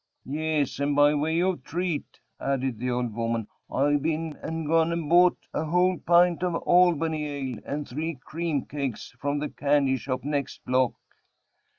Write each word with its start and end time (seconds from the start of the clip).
"Yes, 0.25 0.79
and 0.79 0.95
by 0.95 1.13
way 1.13 1.39
of 1.43 1.63
treat," 1.63 2.19
added 2.39 2.79
the 2.79 2.89
old 2.89 3.13
woman, 3.13 3.47
"I've 3.71 4.01
been 4.01 4.35
and 4.41 4.65
gone 4.65 4.91
and 4.91 5.07
bought 5.07 5.37
a 5.53 5.63
whole 5.65 5.99
pint 5.99 6.41
of 6.41 6.55
Albany 6.55 7.27
ale, 7.27 7.59
and 7.67 7.87
three 7.87 8.15
cream 8.15 8.65
cakes, 8.65 9.11
from 9.19 9.37
the 9.37 9.49
candy 9.49 9.97
shop 9.97 10.23
next 10.23 10.65
block." 10.65 10.93